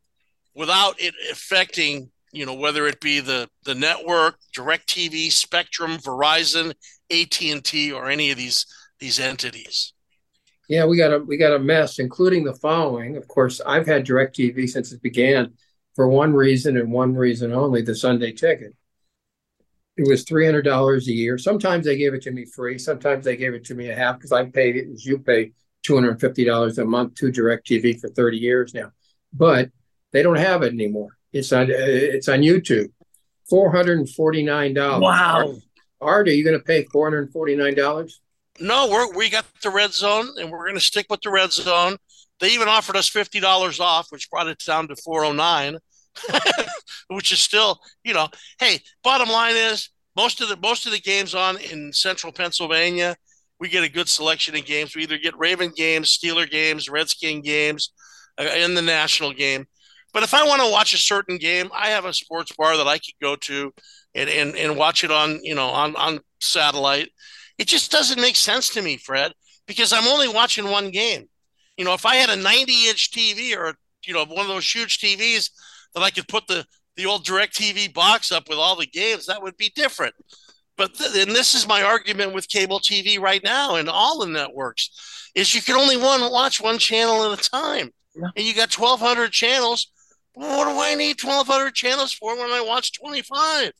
without 0.54 0.94
it 0.98 1.14
affecting, 1.30 2.10
you 2.32 2.46
know, 2.46 2.54
whether 2.54 2.86
it 2.86 3.00
be 3.00 3.20
the 3.20 3.48
the 3.64 3.74
network, 3.74 4.38
DirecTV, 4.56 5.30
Spectrum, 5.30 5.98
Verizon, 5.98 6.74
AT 7.10 7.42
and 7.42 7.64
T, 7.64 7.92
or 7.92 8.08
any 8.08 8.30
of 8.30 8.36
these 8.36 8.66
these 8.98 9.20
entities. 9.20 9.92
Yeah, 10.68 10.86
we 10.86 10.96
got 10.96 11.12
a 11.12 11.18
we 11.18 11.36
got 11.36 11.54
a 11.54 11.58
mess, 11.58 11.98
including 11.98 12.44
the 12.44 12.54
following. 12.54 13.16
Of 13.16 13.28
course, 13.28 13.60
I've 13.64 13.86
had 13.86 14.06
DirecTV 14.06 14.68
since 14.68 14.92
it 14.92 15.02
began 15.02 15.54
for 15.94 16.08
one 16.08 16.32
reason 16.32 16.76
and 16.76 16.90
one 16.90 17.14
reason 17.14 17.52
only: 17.52 17.82
the 17.82 17.94
Sunday 17.94 18.32
ticket 18.32 18.74
it 19.96 20.08
was 20.08 20.24
three 20.24 20.44
hundred 20.44 20.62
dollars 20.62 21.08
a 21.08 21.12
year. 21.12 21.38
Sometimes 21.38 21.84
they 21.84 21.96
gave 21.96 22.14
it 22.14 22.22
to 22.22 22.30
me 22.30 22.44
free. 22.44 22.78
Sometimes 22.78 23.24
they 23.24 23.36
gave 23.36 23.54
it 23.54 23.64
to 23.66 23.74
me 23.74 23.90
a 23.90 23.94
half 23.94 24.16
because 24.16 24.32
I 24.32 24.44
paid 24.46 24.76
it 24.76 24.88
as 24.92 25.04
you 25.04 25.18
pay 25.18 25.52
two 25.82 25.94
hundred 25.94 26.12
and 26.12 26.20
fifty 26.20 26.44
dollars 26.44 26.78
a 26.78 26.84
month 26.84 27.14
to 27.16 27.30
DirecTV 27.30 28.00
for 28.00 28.08
thirty 28.08 28.38
years 28.38 28.74
now. 28.74 28.90
But 29.32 29.70
they 30.14 30.22
don't 30.22 30.38
have 30.38 30.62
it 30.62 30.72
anymore. 30.72 31.18
It's 31.32 31.52
on 31.52 31.66
it's 31.68 32.28
on 32.28 32.38
YouTube. 32.38 32.90
Four 33.50 33.70
hundred 33.70 33.98
and 33.98 34.08
forty 34.08 34.42
nine 34.42 34.72
dollars. 34.72 35.02
Wow. 35.02 35.56
Art, 36.00 36.28
are 36.28 36.32
you 36.32 36.44
going 36.44 36.58
to 36.58 36.64
pay 36.64 36.84
four 36.84 37.04
hundred 37.04 37.24
and 37.24 37.32
forty 37.32 37.56
nine 37.56 37.74
dollars? 37.74 38.20
No, 38.60 38.88
we're 38.88 39.12
we 39.14 39.28
got 39.28 39.44
the 39.62 39.70
red 39.70 39.92
zone, 39.92 40.28
and 40.38 40.50
we're 40.50 40.64
going 40.64 40.76
to 40.76 40.80
stick 40.80 41.06
with 41.10 41.20
the 41.20 41.30
red 41.30 41.52
zone. 41.52 41.96
They 42.40 42.50
even 42.50 42.68
offered 42.68 42.96
us 42.96 43.08
fifty 43.08 43.40
dollars 43.40 43.80
off, 43.80 44.06
which 44.10 44.30
brought 44.30 44.46
it 44.46 44.62
down 44.64 44.88
to 44.88 44.96
four 44.96 45.24
hundred 45.24 45.34
oh 45.34 45.36
nine. 45.36 45.78
which 47.08 47.32
is 47.32 47.40
still, 47.40 47.80
you 48.04 48.14
know, 48.14 48.28
hey, 48.60 48.78
bottom 49.02 49.28
line 49.28 49.56
is 49.56 49.90
most 50.16 50.40
of 50.40 50.48
the 50.48 50.56
most 50.56 50.86
of 50.86 50.92
the 50.92 51.00
games 51.00 51.34
on 51.34 51.58
in 51.58 51.92
central 51.92 52.32
Pennsylvania, 52.32 53.16
we 53.58 53.68
get 53.68 53.82
a 53.82 53.88
good 53.88 54.08
selection 54.08 54.54
of 54.54 54.64
games. 54.64 54.94
We 54.94 55.02
either 55.02 55.18
get 55.18 55.36
Raven 55.36 55.72
games, 55.74 56.16
Steeler 56.16 56.48
games, 56.48 56.88
Redskin 56.88 57.42
games, 57.42 57.92
uh, 58.38 58.44
in 58.44 58.74
the 58.74 58.82
national 58.82 59.32
game. 59.32 59.66
But 60.14 60.22
if 60.22 60.32
I 60.32 60.44
want 60.44 60.62
to 60.62 60.70
watch 60.70 60.94
a 60.94 60.98
certain 60.98 61.36
game, 61.36 61.68
I 61.74 61.88
have 61.88 62.06
a 62.06 62.14
sports 62.14 62.52
bar 62.56 62.76
that 62.78 62.86
I 62.86 62.98
could 62.98 63.14
go 63.20 63.36
to 63.36 63.74
and, 64.14 64.30
and, 64.30 64.56
and 64.56 64.78
watch 64.78 65.04
it 65.04 65.10
on, 65.10 65.40
you 65.42 65.54
know, 65.54 65.68
on, 65.68 65.94
on 65.96 66.20
satellite. 66.40 67.10
It 67.58 67.66
just 67.66 67.90
doesn't 67.90 68.20
make 68.20 68.36
sense 68.36 68.70
to 68.70 68.82
me, 68.82 68.96
Fred, 68.96 69.32
because 69.66 69.92
I'm 69.92 70.06
only 70.06 70.28
watching 70.28 70.70
one 70.70 70.90
game. 70.90 71.28
You 71.76 71.84
know, 71.84 71.92
if 71.92 72.06
I 72.06 72.14
had 72.16 72.30
a 72.30 72.36
90 72.36 72.88
inch 72.88 73.10
TV 73.10 73.54
or, 73.54 73.74
you 74.06 74.14
know, 74.14 74.24
one 74.24 74.40
of 74.40 74.48
those 74.48 74.72
huge 74.72 74.98
TVs, 74.98 75.50
that 75.94 76.02
I 76.02 76.10
could 76.10 76.28
put 76.28 76.46
the 76.46 76.64
the 76.96 77.06
old 77.06 77.24
DirecTV 77.24 77.92
box 77.92 78.30
up 78.30 78.48
with 78.48 78.58
all 78.58 78.76
the 78.76 78.86
games, 78.86 79.26
that 79.26 79.42
would 79.42 79.56
be 79.56 79.72
different. 79.74 80.14
But 80.76 80.94
th- 80.94 81.26
and 81.26 81.34
this 81.34 81.54
is 81.54 81.66
my 81.66 81.82
argument 81.82 82.34
with 82.34 82.48
cable 82.48 82.78
TV 82.78 83.18
right 83.18 83.42
now 83.42 83.76
and 83.76 83.88
all 83.88 84.20
the 84.20 84.26
networks 84.26 84.90
is 85.34 85.54
you 85.54 85.62
can 85.62 85.74
only 85.74 85.96
one 85.96 86.30
watch 86.30 86.60
one 86.60 86.78
channel 86.78 87.32
at 87.32 87.38
a 87.38 87.50
time, 87.50 87.90
yeah. 88.14 88.28
and 88.36 88.46
you 88.46 88.54
got 88.54 88.70
twelve 88.70 89.00
hundred 89.00 89.32
channels. 89.32 89.90
What 90.34 90.64
do 90.64 90.80
I 90.80 90.94
need 90.94 91.18
twelve 91.18 91.46
hundred 91.46 91.74
channels 91.74 92.12
for 92.12 92.36
when 92.36 92.50
I 92.50 92.60
watch 92.60 92.92
twenty 92.92 93.22
five? 93.22 93.72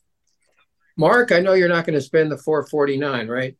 Mark, 0.97 1.31
I 1.31 1.41
know 1.41 1.53
you're 1.53 1.69
not 1.69 1.85
going 1.85 1.95
to 1.95 2.01
spend 2.01 2.31
the 2.31 2.37
four 2.37 2.65
forty 2.65 2.97
nine, 2.97 3.27
right? 3.27 3.55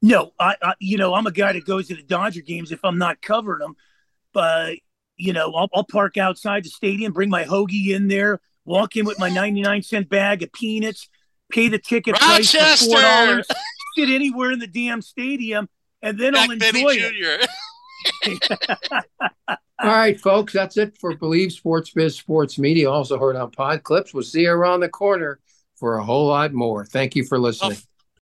No, 0.00 0.32
I, 0.38 0.56
I, 0.60 0.74
you 0.80 0.98
know 0.98 1.14
I'm 1.14 1.26
a 1.26 1.32
guy 1.32 1.52
that 1.52 1.64
goes 1.64 1.88
to 1.88 1.94
the 1.94 2.02
Dodger 2.02 2.40
games 2.40 2.72
if 2.72 2.84
I'm 2.84 2.98
not 2.98 3.22
covering 3.22 3.60
them, 3.60 3.76
but 4.32 4.76
you 5.16 5.32
know, 5.32 5.52
I'll, 5.52 5.68
I'll 5.72 5.84
park 5.84 6.16
outside 6.16 6.64
the 6.64 6.68
stadium, 6.68 7.12
bring 7.12 7.30
my 7.30 7.44
hoagie 7.44 7.88
in 7.88 8.08
there, 8.08 8.40
walk 8.64 8.96
in 8.96 9.06
with 9.06 9.18
my 9.20 9.28
99 9.28 9.82
cent 9.82 10.08
bag 10.08 10.42
of 10.42 10.52
peanuts, 10.52 11.08
pay 11.48 11.68
the 11.68 11.78
ticket 11.78 12.20
Rochester! 12.20 12.58
price 12.58 12.80
for 12.80 12.90
four 12.90 13.00
dollars, 13.00 13.46
sit 13.96 14.08
anywhere 14.08 14.50
in 14.50 14.58
the 14.58 14.66
damn 14.66 15.00
stadium, 15.00 15.68
and 16.02 16.18
then 16.18 16.34
Jack 16.34 16.50
I'll 16.50 16.50
enjoy 16.50 16.94
it. 16.96 17.48
All 19.48 19.88
right, 19.88 20.20
folks, 20.20 20.52
that's 20.52 20.76
it 20.76 20.96
for 20.98 21.16
Believe 21.16 21.52
Sports 21.52 21.90
Biz 21.90 22.16
Sports 22.16 22.58
Media. 22.58 22.90
Also 22.90 23.18
heard 23.18 23.34
on 23.34 23.50
Pod 23.50 23.82
Clips. 23.82 24.14
We'll 24.14 24.22
see 24.22 24.42
you 24.42 24.50
around 24.52 24.80
the 24.80 24.88
corner 24.88 25.40
for 25.76 25.98
a 25.98 26.04
whole 26.04 26.28
lot 26.28 26.52
more. 26.52 26.84
Thank 26.84 27.16
you 27.16 27.24
for 27.24 27.38
listening. 27.38 27.78
Oh. 27.78 27.91